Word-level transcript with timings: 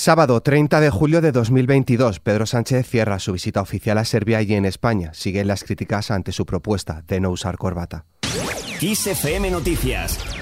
Sábado 0.00 0.40
30 0.40 0.78
de 0.78 0.90
julio 0.90 1.20
de 1.20 1.32
2022, 1.32 2.20
Pedro 2.20 2.46
Sánchez 2.46 2.86
cierra 2.86 3.18
su 3.18 3.32
visita 3.32 3.60
oficial 3.60 3.98
a 3.98 4.04
Serbia 4.04 4.40
y 4.42 4.54
en 4.54 4.64
España 4.64 5.10
siguen 5.12 5.48
las 5.48 5.64
críticas 5.64 6.12
ante 6.12 6.30
su 6.30 6.46
propuesta 6.46 7.02
de 7.08 7.18
no 7.18 7.30
usar 7.30 7.58
corbata. 7.58 8.04
Noticias 9.50 10.37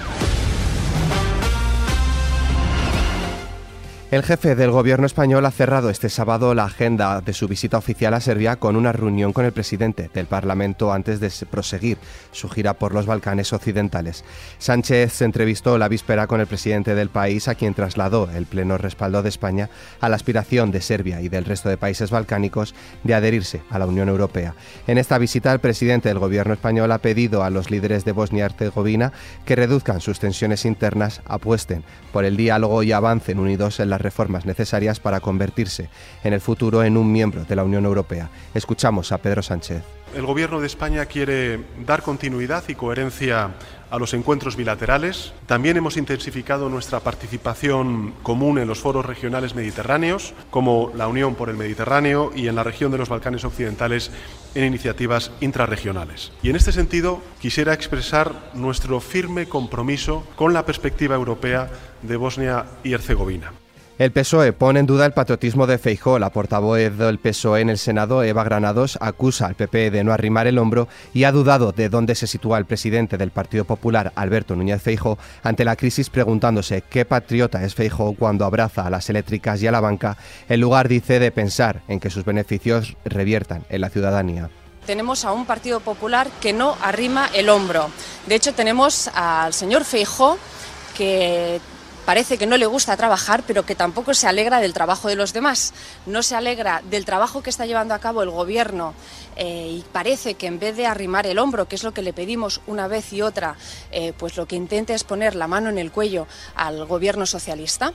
El 4.09 4.23
jefe 4.23 4.55
del 4.55 4.71
gobierno 4.71 5.05
español 5.05 5.45
ha 5.45 5.51
cerrado 5.51 5.89
este 5.89 6.07
sábado 6.07 6.53
la 6.53 6.63
agenda 6.63 7.19
de 7.19 7.33
su 7.33 7.49
visita 7.49 7.77
oficial 7.77 8.13
a 8.13 8.21
Serbia 8.21 8.55
con 8.55 8.77
una 8.77 8.93
reunión 8.93 9.33
con 9.33 9.43
el 9.43 9.51
presidente 9.51 10.09
del 10.13 10.27
Parlamento 10.27 10.93
antes 10.93 11.19
de 11.19 11.29
proseguir 11.45 11.97
su 12.31 12.47
gira 12.47 12.75
por 12.75 12.93
los 12.93 13.05
Balcanes 13.05 13.51
occidentales. 13.51 14.23
Sánchez 14.59 15.11
se 15.11 15.25
entrevistó 15.25 15.77
la 15.77 15.89
víspera 15.89 16.25
con 16.25 16.39
el 16.39 16.47
presidente 16.47 16.95
del 16.95 17.09
país 17.09 17.49
a 17.49 17.55
quien 17.55 17.73
trasladó 17.73 18.29
el 18.33 18.45
pleno 18.45 18.77
respaldo 18.77 19.23
de 19.23 19.27
España 19.27 19.69
a 19.99 20.07
la 20.07 20.15
aspiración 20.15 20.71
de 20.71 20.79
Serbia 20.79 21.19
y 21.19 21.27
del 21.27 21.43
resto 21.43 21.67
de 21.67 21.75
países 21.75 22.09
balcánicos 22.09 22.75
de 23.03 23.13
adherirse 23.13 23.61
a 23.69 23.77
la 23.77 23.87
Unión 23.87 24.07
Europea. 24.07 24.55
En 24.87 24.99
esta 24.99 25.17
visita 25.17 25.51
el 25.51 25.59
presidente 25.59 26.07
del 26.07 26.19
gobierno 26.19 26.53
español 26.53 26.93
ha 26.93 26.99
pedido 26.99 27.43
a 27.43 27.49
los 27.49 27.71
líderes 27.71 28.05
de 28.05 28.13
Bosnia 28.13 28.43
y 28.43 28.45
Herzegovina 28.45 29.11
que 29.43 29.57
reduzcan 29.57 29.99
sus 29.99 30.21
tensiones 30.21 30.63
internas, 30.63 31.19
apuesten 31.25 31.83
por 32.13 32.23
el 32.23 32.37
diálogo 32.37 32.83
y 32.83 32.93
avancen 32.93 33.39
unidos 33.39 33.81
en 33.81 33.89
la 33.89 33.96
reformas 34.01 34.45
necesarias 34.45 34.99
para 34.99 35.19
convertirse 35.19 35.89
en 36.23 36.33
el 36.33 36.41
futuro 36.41 36.83
en 36.83 36.97
un 36.97 37.11
miembro 37.11 37.45
de 37.45 37.55
la 37.55 37.63
Unión 37.63 37.85
Europea. 37.85 38.29
Escuchamos 38.53 39.11
a 39.11 39.17
Pedro 39.19 39.41
Sánchez. 39.41 39.83
El 40.15 40.25
Gobierno 40.25 40.61
de 40.61 40.67
España 40.67 41.05
quiere 41.05 41.59
dar 41.85 42.01
continuidad 42.01 42.63
y 42.69 42.75
coherencia 42.75 43.51
a 43.89 43.97
los 43.97 44.13
encuentros 44.13 44.55
bilaterales. 44.55 45.33
También 45.45 45.77
hemos 45.77 45.97
intensificado 45.97 46.69
nuestra 46.69 47.01
participación 47.01 48.13
común 48.23 48.57
en 48.57 48.67
los 48.67 48.79
foros 48.79 49.05
regionales 49.05 49.53
mediterráneos, 49.55 50.33
como 50.49 50.91
la 50.95 51.07
Unión 51.07 51.35
por 51.35 51.49
el 51.49 51.57
Mediterráneo 51.57 52.31
y 52.35 52.47
en 52.47 52.55
la 52.55 52.63
región 52.63 52.91
de 52.91 52.97
los 52.97 53.09
Balcanes 53.09 53.43
Occidentales 53.43 54.11
en 54.55 54.63
iniciativas 54.63 55.31
intrarregionales. 55.41 56.31
Y 56.41 56.49
en 56.49 56.55
este 56.55 56.71
sentido 56.71 57.21
quisiera 57.39 57.73
expresar 57.73 58.51
nuestro 58.53 58.99
firme 58.99 59.47
compromiso 59.47 60.25
con 60.35 60.53
la 60.53 60.65
perspectiva 60.65 61.15
europea 61.15 61.69
de 62.01 62.15
Bosnia 62.15 62.65
y 62.83 62.93
Herzegovina. 62.93 63.51
El 63.99 64.11
PSOE 64.11 64.53
pone 64.53 64.79
en 64.79 64.85
duda 64.85 65.07
el 65.07 65.13
patriotismo 65.13 65.65
de 65.65 65.79
Feijó. 65.79 66.19
La 66.19 66.29
portavoz 66.29 66.77
del 66.77 67.17
PSOE 67.17 67.61
en 67.61 67.71
el 67.71 67.79
Senado, 67.79 68.21
Eva 68.21 68.43
Granados, 68.43 68.95
acusa 69.01 69.47
al 69.47 69.55
PP 69.55 69.89
de 69.89 70.03
no 70.03 70.13
arrimar 70.13 70.45
el 70.45 70.59
hombro 70.59 70.87
y 71.15 71.23
ha 71.23 71.31
dudado 71.31 71.71
de 71.71 71.89
dónde 71.89 72.13
se 72.13 72.27
sitúa 72.27 72.59
el 72.59 72.65
presidente 72.65 73.17
del 73.17 73.31
Partido 73.31 73.65
Popular, 73.65 74.11
Alberto 74.13 74.55
Núñez 74.55 74.83
Feijó, 74.83 75.17
ante 75.41 75.65
la 75.65 75.75
crisis 75.75 76.11
preguntándose 76.11 76.83
qué 76.83 77.05
patriota 77.05 77.63
es 77.63 77.73
Feijó 77.73 78.13
cuando 78.13 78.45
abraza 78.45 78.85
a 78.85 78.91
las 78.91 79.09
eléctricas 79.09 79.63
y 79.63 79.67
a 79.67 79.71
la 79.71 79.79
banca, 79.79 80.15
en 80.47 80.61
lugar, 80.61 80.89
dice, 80.89 81.17
de 81.17 81.31
pensar 81.31 81.81
en 81.87 81.99
que 81.99 82.11
sus 82.11 82.23
beneficios 82.23 82.95
reviertan 83.03 83.65
en 83.69 83.81
la 83.81 83.89
ciudadanía 83.89 84.49
tenemos 84.85 85.25
a 85.25 85.33
un 85.33 85.45
Partido 85.45 85.81
Popular 85.81 86.29
que 86.39 86.53
no 86.53 86.77
arrima 86.81 87.29
el 87.33 87.49
hombro. 87.49 87.89
De 88.25 88.35
hecho, 88.35 88.53
tenemos 88.53 89.09
al 89.13 89.53
señor 89.53 89.83
Feijó 89.83 90.37
que 90.95 91.59
parece 92.07 92.37
que 92.37 92.47
no 92.47 92.55
le 92.55 92.65
gusta 92.67 92.95
trabajar, 92.95 93.43
pero 93.45 93.65
que 93.65 93.75
tampoco 93.75 94.13
se 94.13 94.27
alegra 94.27 94.61
del 94.61 94.71
trabajo 94.71 95.09
de 95.09 95.17
los 95.17 95.33
demás. 95.33 95.73
No 96.05 96.23
se 96.23 96.37
alegra 96.37 96.81
del 96.89 97.03
trabajo 97.03 97.43
que 97.43 97.49
está 97.49 97.65
llevando 97.65 97.93
a 97.93 97.99
cabo 97.99 98.23
el 98.23 98.29
Gobierno 98.29 98.93
eh, 99.35 99.79
y 99.79 99.83
parece 99.91 100.35
que 100.35 100.47
en 100.47 100.57
vez 100.57 100.77
de 100.77 100.85
arrimar 100.85 101.27
el 101.27 101.37
hombro, 101.37 101.67
que 101.67 101.75
es 101.75 101.83
lo 101.83 101.93
que 101.93 102.01
le 102.01 102.13
pedimos 102.13 102.61
una 102.65 102.87
vez 102.87 103.11
y 103.11 103.21
otra, 103.21 103.57
eh, 103.91 104.13
pues 104.17 104.37
lo 104.37 104.47
que 104.47 104.55
intenta 104.55 104.93
es 104.93 105.03
poner 105.03 105.35
la 105.35 105.49
mano 105.49 105.67
en 105.67 105.77
el 105.77 105.91
cuello 105.91 106.27
al 106.55 106.85
Gobierno 106.85 107.25
socialista. 107.25 107.91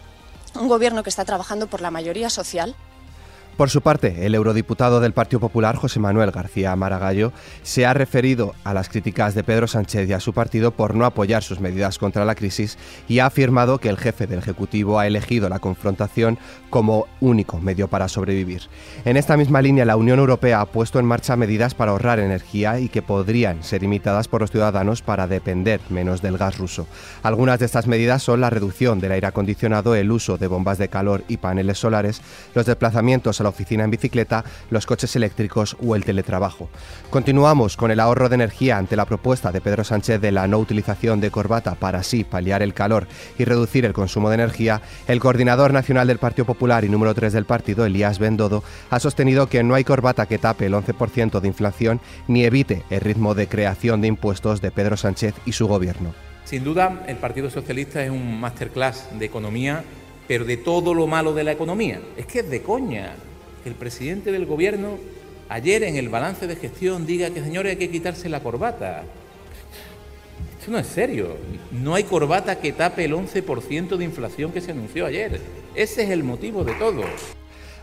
Un 0.56 0.68
gobierno 0.68 1.02
que 1.02 1.08
está 1.08 1.24
trabajando 1.24 1.66
por 1.66 1.80
la 1.80 1.90
mayoría 1.90 2.28
social, 2.28 2.76
por 3.56 3.70
su 3.70 3.82
parte, 3.82 4.26
el 4.26 4.34
eurodiputado 4.34 5.00
del 5.00 5.12
Partido 5.12 5.40
Popular, 5.40 5.76
José 5.76 6.00
Manuel 6.00 6.30
García 6.30 6.74
Maragallo, 6.74 7.32
se 7.62 7.86
ha 7.86 7.94
referido 7.94 8.54
a 8.64 8.72
las 8.74 8.88
críticas 8.88 9.34
de 9.34 9.44
Pedro 9.44 9.66
Sánchez 9.66 10.08
y 10.08 10.12
a 10.12 10.20
su 10.20 10.32
partido 10.32 10.70
por 10.70 10.94
no 10.94 11.04
apoyar 11.04 11.42
sus 11.42 11.60
medidas 11.60 11.98
contra 11.98 12.24
la 12.24 12.34
crisis 12.34 12.78
y 13.08 13.18
ha 13.18 13.26
afirmado 13.26 13.78
que 13.78 13.88
el 13.88 13.98
jefe 13.98 14.26
del 14.26 14.38
Ejecutivo 14.38 14.98
ha 14.98 15.06
elegido 15.06 15.48
la 15.48 15.58
confrontación 15.58 16.38
como 16.70 17.06
único 17.20 17.60
medio 17.60 17.88
para 17.88 18.08
sobrevivir. 18.08 18.62
En 19.04 19.16
esta 19.16 19.36
misma 19.36 19.60
línea, 19.60 19.84
la 19.84 19.96
Unión 19.96 20.18
Europea 20.18 20.60
ha 20.60 20.66
puesto 20.66 20.98
en 20.98 21.04
marcha 21.04 21.36
medidas 21.36 21.74
para 21.74 21.92
ahorrar 21.92 22.18
energía 22.18 22.80
y 22.80 22.88
que 22.88 23.02
podrían 23.02 23.62
ser 23.62 23.82
imitadas 23.82 24.28
por 24.28 24.40
los 24.40 24.50
ciudadanos 24.50 25.02
para 25.02 25.26
depender 25.26 25.80
menos 25.90 26.22
del 26.22 26.38
gas 26.38 26.58
ruso. 26.58 26.86
Algunas 27.22 27.58
de 27.58 27.66
estas 27.66 27.86
medidas 27.86 28.22
son 28.22 28.40
la 28.40 28.50
reducción 28.50 29.00
del 29.00 29.12
aire 29.12 29.26
acondicionado, 29.26 29.94
el 29.94 30.10
uso 30.10 30.38
de 30.38 30.46
bombas 30.46 30.78
de 30.78 30.88
calor 30.88 31.22
y 31.28 31.36
paneles 31.36 31.78
solares, 31.78 32.22
los 32.54 32.66
desplazamientos 32.66 33.41
la 33.42 33.48
oficina 33.48 33.84
en 33.84 33.90
bicicleta, 33.90 34.44
los 34.70 34.86
coches 34.86 35.14
eléctricos 35.16 35.76
o 35.84 35.96
el 35.96 36.04
teletrabajo. 36.04 36.68
Continuamos 37.10 37.76
con 37.76 37.90
el 37.90 38.00
ahorro 38.00 38.28
de 38.28 38.34
energía 38.34 38.78
ante 38.78 38.96
la 38.96 39.04
propuesta 39.04 39.52
de 39.52 39.60
Pedro 39.60 39.84
Sánchez 39.84 40.20
de 40.20 40.32
la 40.32 40.46
no 40.46 40.58
utilización 40.58 41.20
de 41.20 41.30
corbata 41.30 41.74
para 41.74 42.00
así 42.00 42.24
paliar 42.24 42.62
el 42.62 42.74
calor 42.74 43.06
y 43.38 43.44
reducir 43.44 43.84
el 43.84 43.92
consumo 43.92 44.28
de 44.28 44.36
energía. 44.36 44.82
El 45.06 45.20
coordinador 45.20 45.72
nacional 45.72 46.06
del 46.06 46.18
Partido 46.18 46.46
Popular 46.46 46.84
y 46.84 46.88
número 46.88 47.14
3 47.14 47.32
del 47.32 47.44
partido, 47.44 47.84
Elías 47.84 48.18
Bendodo, 48.18 48.62
ha 48.90 49.00
sostenido 49.00 49.48
que 49.48 49.62
no 49.62 49.74
hay 49.74 49.84
corbata 49.84 50.26
que 50.26 50.38
tape 50.38 50.66
el 50.66 50.74
11% 50.74 51.40
de 51.40 51.48
inflación 51.48 52.00
ni 52.28 52.44
evite 52.44 52.82
el 52.90 53.00
ritmo 53.00 53.34
de 53.34 53.48
creación 53.48 54.00
de 54.00 54.08
impuestos 54.08 54.60
de 54.60 54.70
Pedro 54.70 54.96
Sánchez 54.96 55.34
y 55.44 55.52
su 55.52 55.66
gobierno. 55.66 56.14
Sin 56.44 56.64
duda, 56.64 57.04
el 57.06 57.16
Partido 57.16 57.50
Socialista 57.50 58.04
es 58.04 58.10
un 58.10 58.40
masterclass 58.40 59.08
de 59.18 59.24
economía, 59.24 59.84
pero 60.28 60.44
de 60.44 60.56
todo 60.56 60.92
lo 60.94 61.06
malo 61.06 61.34
de 61.34 61.44
la 61.44 61.52
economía. 61.52 62.00
Es 62.16 62.26
que 62.26 62.40
es 62.40 62.50
de 62.50 62.62
coña 62.62 63.14
que 63.62 63.68
el 63.68 63.74
presidente 63.74 64.32
del 64.32 64.46
gobierno 64.46 64.98
ayer 65.48 65.82
en 65.82 65.96
el 65.96 66.08
balance 66.08 66.46
de 66.46 66.56
gestión 66.56 67.06
diga 67.06 67.30
que 67.30 67.42
señores 67.42 67.70
hay 67.70 67.76
que 67.76 67.90
quitarse 67.90 68.28
la 68.28 68.40
corbata. 68.40 69.04
Esto 70.58 70.70
no 70.70 70.78
es 70.78 70.86
serio. 70.86 71.36
No 71.70 71.94
hay 71.94 72.04
corbata 72.04 72.60
que 72.60 72.72
tape 72.72 73.04
el 73.04 73.14
11% 73.14 73.96
de 73.96 74.04
inflación 74.04 74.52
que 74.52 74.60
se 74.60 74.70
anunció 74.70 75.06
ayer. 75.06 75.40
Ese 75.74 76.04
es 76.04 76.10
el 76.10 76.22
motivo 76.22 76.64
de 76.64 76.74
todo. 76.74 77.02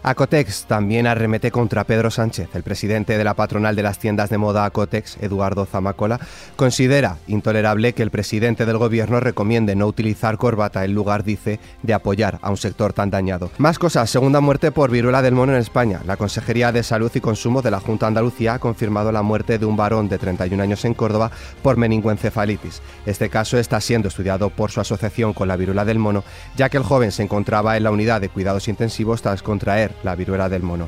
Acotex 0.02 0.64
también 0.66 1.08
arremete 1.08 1.52
contra 1.52 1.84
Pedro 1.84 2.10
Sánchez. 2.10 2.50
El 2.54 2.64
presidente 2.64 3.18
de 3.18 3.24
la 3.24 3.34
patronal 3.34 3.76
de 3.76 3.84
las 3.84 4.00
tiendas 4.00 4.30
de 4.30 4.38
moda 4.38 4.64
Acotex, 4.64 5.18
Eduardo 5.22 5.66
Zamacola, 5.66 6.20
considera 6.56 7.18
intolerable 7.28 7.94
que 7.94 8.04
el 8.04 8.09
presidente 8.09 8.66
del 8.66 8.78
gobierno 8.78 9.20
recomiende 9.20 9.76
no 9.76 9.88
utilizar 9.88 10.38
corbata 10.38 10.86
en 10.86 10.94
lugar, 10.94 11.24
dice, 11.24 11.59
de 11.84 11.94
apoyar 11.94 12.40
a 12.42 12.50
un 12.50 12.58
sector 12.58 12.94
tan 12.94 13.09
dañado. 13.09 13.52
Más 13.58 13.78
cosas. 13.78 14.09
Segunda 14.09 14.40
muerte 14.40 14.72
por 14.72 14.90
viruela 14.90 15.22
del 15.22 15.36
mono 15.36 15.54
en 15.54 15.59
España. 15.59 16.02
La 16.06 16.16
Consejería 16.16 16.72
de 16.72 16.84
Salud 16.84 17.12
y 17.14 17.20
Consumo 17.20 17.62
de 17.62 17.72
la 17.72 17.82
Junta 17.82 18.08
Andalucía 18.08 18.54
ha 18.54 18.59
confirmado 18.59 19.12
la 19.12 19.22
muerte 19.22 19.59
de 19.59 19.66
un 19.66 19.76
varón 19.76 20.08
de 20.08 20.18
31 20.18 20.64
años 20.64 20.86
en 20.86 20.94
Córdoba 20.94 21.30
por 21.62 21.76
meningoencefalitis. 21.76 22.82
Este 23.06 23.30
caso 23.30 23.58
está 23.58 23.82
siendo 23.82 24.08
estudiado 24.08 24.50
por 24.50 24.72
su 24.72 24.80
asociación 24.80 25.34
con 25.34 25.50
la 25.50 25.58
viruela 25.58 25.84
del 25.84 26.00
mono, 26.00 26.24
ya 26.56 26.70
que 26.70 26.78
el 26.78 26.84
joven 26.84 27.12
se 27.12 27.24
encontraba 27.24 27.76
en 27.76 27.84
la 27.84 27.92
unidad 27.92 28.22
de 28.22 28.30
cuidados 28.30 28.68
intensivos 28.70 29.22
tras 29.22 29.44
contraer 29.44 29.89
la 30.04 30.16
viruela 30.16 30.50
del 30.50 30.64
mono. 30.64 30.88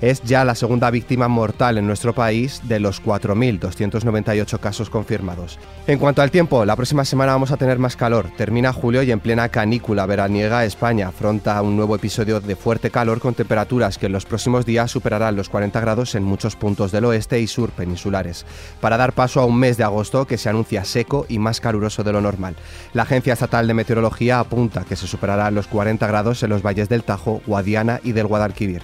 Es 0.00 0.22
ya 0.22 0.46
la 0.46 0.54
segunda 0.54 0.90
víctima 0.90 1.28
mortal 1.28 1.76
en 1.76 1.86
nuestro 1.86 2.14
país 2.14 2.62
de 2.64 2.80
los 2.80 3.04
4.298 3.04 4.58
casos 4.58 4.88
confirmados. 4.88 5.58
En 5.86 5.98
cuanto 5.98 6.22
al 6.22 6.30
tiempo, 6.30 6.64
la 6.64 6.74
próxima 6.74 7.04
semana 7.04 7.32
vamos 7.32 7.50
a 7.50 7.58
tener 7.58 7.78
más 7.78 7.96
calor. 7.96 8.30
Termina 8.38 8.72
julio 8.72 9.02
y 9.02 9.12
en 9.12 9.20
plena 9.20 9.50
canícula 9.50 10.06
veraniega 10.06 10.64
España 10.64 11.08
afronta 11.08 11.60
un 11.60 11.76
nuevo 11.76 11.96
episodio 11.96 12.40
de 12.40 12.56
fuerte 12.56 12.90
calor 12.90 13.20
con 13.20 13.34
temperaturas 13.34 13.98
que 13.98 14.06
en 14.06 14.12
los 14.12 14.24
próximos 14.24 14.64
días 14.64 14.90
superarán 14.90 15.36
los 15.36 15.50
40 15.50 15.78
grados 15.80 16.14
en 16.14 16.22
muchos 16.22 16.56
puntos 16.56 16.92
del 16.92 17.04
oeste 17.04 17.38
y 17.38 17.46
sur 17.46 17.70
peninsulares, 17.70 18.46
para 18.80 18.96
dar 18.96 19.12
paso 19.12 19.40
a 19.40 19.44
un 19.44 19.58
mes 19.58 19.76
de 19.76 19.84
agosto 19.84 20.26
que 20.26 20.38
se 20.38 20.48
anuncia 20.48 20.86
seco 20.86 21.26
y 21.28 21.38
más 21.38 21.60
caluroso 21.60 22.04
de 22.04 22.12
lo 22.12 22.22
normal. 22.22 22.56
La 22.94 23.02
Agencia 23.02 23.34
Estatal 23.34 23.66
de 23.66 23.74
Meteorología 23.74 24.40
apunta 24.40 24.84
que 24.84 24.96
se 24.96 25.06
superarán 25.06 25.54
los 25.54 25.66
40 25.66 26.06
grados 26.06 26.42
en 26.42 26.48
los 26.48 26.62
valles 26.62 26.88
del 26.88 27.04
Tajo, 27.04 27.42
Guadiana 27.46 28.00
y 28.02 28.12
del 28.12 28.26
Guadalquivir. 28.40 28.82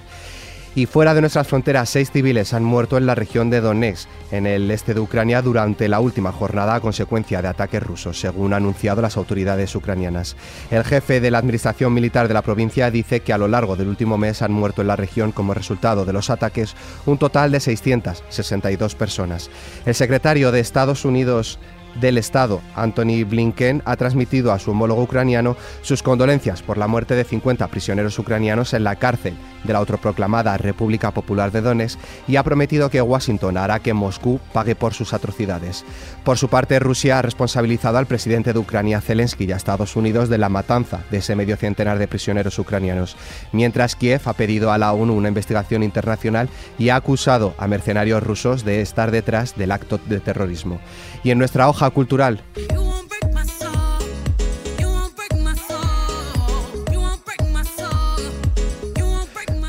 Y 0.75 0.85
fuera 0.85 1.15
de 1.15 1.23
nuestras 1.23 1.49
fronteras, 1.49 1.89
seis 1.89 2.11
civiles 2.11 2.53
han 2.53 2.63
muerto 2.63 2.99
en 2.99 3.07
la 3.07 3.15
región 3.15 3.49
de 3.49 3.63
Donetsk, 3.63 4.07
en 4.31 4.45
el 4.45 4.71
este 4.71 4.93
de 4.93 5.01
Ucrania, 5.01 5.41
durante 5.41 5.89
la 5.89 6.01
última 6.01 6.33
jornada 6.33 6.75
a 6.75 6.81
consecuencia 6.81 7.41
de 7.41 7.49
ataques 7.49 7.83
rusos, 7.83 8.21
según 8.21 8.53
han 8.53 8.63
anunciado 8.63 9.01
las 9.01 9.17
autoridades 9.17 9.75
ucranianas. 9.75 10.37
El 10.71 10.85
jefe 10.85 11.19
de 11.21 11.31
la 11.31 11.39
administración 11.39 11.95
militar 11.95 12.29
de 12.29 12.35
la 12.35 12.43
provincia 12.43 12.91
dice 12.91 13.21
que 13.21 13.33
a 13.33 13.39
lo 13.39 13.49
largo 13.49 13.77
del 13.77 13.89
último 13.89 14.19
mes 14.19 14.43
han 14.43 14.53
muerto 14.53 14.83
en 14.83 14.89
la 14.89 14.97
región 14.97 15.33
como 15.33 15.55
resultado 15.55 16.05
de 16.05 16.13
los 16.13 16.29
ataques 16.29 16.77
un 17.07 17.17
total 17.17 17.53
de 17.53 17.61
662 17.61 18.95
personas. 18.97 19.49
El 19.87 19.95
secretario 19.95 20.53
de 20.53 20.61
Estados 20.61 21.07
Unidos 21.07 21.59
del 22.01 22.19
Estado, 22.19 22.61
Anthony 22.75 23.25
Blinken, 23.25 23.83
ha 23.85 23.97
transmitido 23.97 24.53
a 24.53 24.59
su 24.59 24.71
homólogo 24.71 25.03
ucraniano 25.03 25.57
sus 25.83 26.03
condolencias 26.03 26.63
por 26.63 26.79
la 26.79 26.89
muerte 26.89 27.15
de 27.15 27.25
50 27.25 27.67
prisioneros 27.69 28.19
ucranianos 28.19 28.75
en 28.75 28.85
la 28.85 28.97
cárcel 28.97 29.35
de 29.65 29.73
la 29.73 29.81
autoproclamada 29.81 30.57
República 30.57 31.11
Popular 31.11 31.51
de 31.51 31.61
Donetsk 31.61 31.99
y 32.29 32.37
ha 32.37 32.43
prometido 32.43 32.89
que 32.89 33.03
Washington 33.03 33.57
hará 33.57 33.81
que 33.81 33.95
Moscú 33.95 34.41
pague 34.53 34.75
por 34.75 34.95
sus 34.95 35.13
atrocidades. 35.13 35.85
Por 36.25 36.39
su 36.39 36.49
parte, 36.49 36.79
Rusia 36.79 37.19
ha 37.19 37.23
responsabilizado 37.23 37.99
al 37.99 38.07
presidente 38.07 38.53
de 38.53 38.59
Ucrania, 38.59 39.01
Zelensky, 39.01 39.45
y 39.45 39.53
a 39.53 39.57
Estados 39.57 39.97
Unidos 39.97 40.29
de 40.29 40.39
la 40.39 40.49
matanza 40.49 41.01
de 41.11 41.19
ese 41.19 41.37
medio 41.37 41.57
centenar 41.57 41.99
de 41.99 42.09
prisioneros 42.09 42.59
ucranianos, 42.59 43.17
mientras 43.53 43.97
Kiev 43.97 44.23
ha 44.25 44.33
pedido 44.33 44.73
a 44.73 44.79
la 44.79 44.93
ONU 44.93 45.15
una 45.15 45.29
investigación 45.29 45.83
internacional 45.83 46.49
y 46.79 46.89
ha 46.89 46.97
acusado 46.97 47.55
a 47.59 47.67
mercenarios 47.67 48.23
rusos 48.23 48.65
de 48.65 48.81
estar 48.81 49.11
detrás 49.11 49.57
del 49.57 49.73
acto 49.73 49.99
de 50.07 50.21
terrorismo. 50.21 50.81
Y 51.23 51.31
en 51.31 51.39
nuestra 51.39 51.69
hoja 51.69 51.86
cultural, 51.91 52.41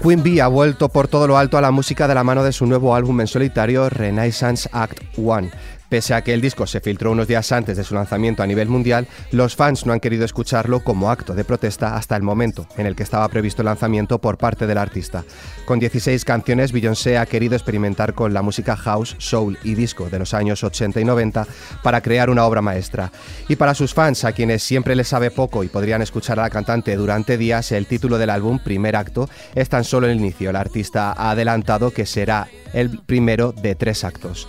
Queen 0.07 0.39
ha 0.39 0.47
vuelto 0.47 0.87
por 0.87 1.09
todo 1.09 1.27
lo 1.27 1.37
alto 1.37 1.57
a 1.57 1.61
la 1.61 1.71
música 1.71 2.07
de 2.07 2.15
la 2.15 2.23
mano 2.23 2.41
de 2.41 2.53
su 2.53 2.65
nuevo 2.65 2.95
álbum 2.95 3.19
en 3.19 3.27
solitario 3.27 3.89
Renaissance 3.89 4.69
Act 4.71 5.01
One. 5.17 5.51
Pese 5.89 6.13
a 6.13 6.21
que 6.21 6.33
el 6.33 6.41
disco 6.41 6.67
se 6.67 6.81
filtró 6.81 7.11
unos 7.13 7.27
días 7.27 7.49
antes 7.53 7.77
de 7.77 7.83
su 7.85 7.95
lanzamiento 7.95 8.43
a 8.43 8.47
nivel 8.47 8.67
mundial, 8.67 9.07
los 9.31 9.55
fans 9.55 9.85
no 9.85 9.93
han 9.93 10.01
querido 10.01 10.25
escucharlo 10.25 10.83
como 10.83 11.09
acto 11.09 11.33
de 11.33 11.45
protesta 11.45 11.95
hasta 11.95 12.17
el 12.17 12.23
momento 12.23 12.67
en 12.75 12.87
el 12.87 12.95
que 12.95 13.03
estaba 13.03 13.27
previsto 13.29 13.61
el 13.61 13.67
lanzamiento 13.67 14.19
por 14.19 14.37
parte 14.37 14.67
del 14.67 14.79
artista. 14.79 15.23
Con 15.65 15.79
16 15.79 16.25
canciones, 16.25 16.73
Beyoncé 16.73 17.17
ha 17.17 17.25
querido 17.25 17.55
experimentar 17.55 18.13
con 18.13 18.33
la 18.33 18.41
música 18.41 18.75
house, 18.75 19.15
soul 19.17 19.57
y 19.63 19.75
disco 19.75 20.09
de 20.09 20.19
los 20.19 20.33
años 20.33 20.61
80 20.61 20.99
y 20.99 21.05
90 21.05 21.47
para 21.83 22.01
crear 22.01 22.29
una 22.29 22.45
obra 22.45 22.61
maestra. 22.61 23.09
Y 23.47 23.55
para 23.55 23.73
sus 23.73 23.93
fans, 23.93 24.25
a 24.25 24.33
quienes 24.33 24.63
siempre 24.63 24.93
les 24.93 25.07
sabe 25.07 25.31
poco 25.31 25.63
y 25.63 25.69
podrían 25.69 26.01
escuchar 26.01 26.37
a 26.39 26.43
la 26.43 26.49
cantante 26.49 26.97
durante 26.97 27.37
días, 27.37 27.71
el 27.71 27.85
título 27.85 28.17
del 28.17 28.29
álbum, 28.29 28.59
Primer 28.59 28.97
Acto, 28.97 29.29
es 29.55 29.69
tan 29.69 29.85
solo 29.97 30.07
el 30.09 30.19
inicio. 30.19 30.51
El 30.51 30.55
artista 30.55 31.11
ha 31.11 31.31
adelantado 31.31 31.89
que 31.89 32.05
será 32.05 32.47
el 32.71 32.99
primero 32.99 33.51
de 33.51 33.73
tres 33.73 34.03
actos. 34.03 34.47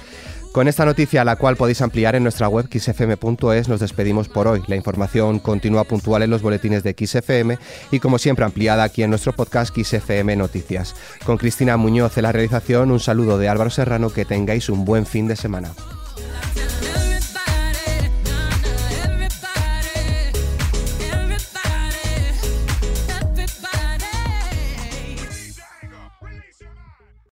Con 0.53 0.69
esta 0.69 0.85
noticia, 0.85 1.25
la 1.25 1.37
cual 1.37 1.57
podéis 1.57 1.81
ampliar 1.81 2.17
en 2.17 2.23
nuestra 2.23 2.49
web 2.49 2.69
xfm.es, 2.71 3.67
nos 3.67 3.81
despedimos 3.81 4.29
por 4.29 4.47
hoy. 4.47 4.63
La 4.67 4.77
información 4.77 5.39
continúa 5.39 5.85
puntual 5.85 6.23
en 6.23 6.29
los 6.29 6.43
boletines 6.43 6.83
de 6.83 6.95
XFM 6.99 7.59
y, 7.91 7.99
como 7.99 8.19
siempre, 8.19 8.45
ampliada 8.45 8.83
aquí 8.83 9.03
en 9.03 9.09
nuestro 9.09 9.33
podcast 9.33 9.75
XFM 9.75 10.37
Noticias. 10.37 10.95
Con 11.25 11.39
Cristina 11.39 11.79
Muñoz 11.79 12.19
en 12.19 12.25
la 12.25 12.33
realización, 12.33 12.91
un 12.91 13.01
saludo 13.01 13.39
de 13.39 13.49
Álvaro 13.49 13.71
Serrano, 13.71 14.11
que 14.11 14.27
tengáis 14.27 14.69
un 14.69 14.85
buen 14.85 15.07
fin 15.07 15.29
de 15.29 15.37
semana. 15.37 15.71